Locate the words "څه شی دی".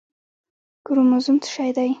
1.43-1.89